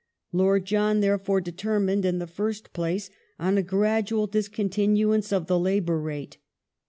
[0.31, 5.99] Lord John therefore determined, in the first place, on a gradual discontinuance of the labour
[5.99, 6.39] rate.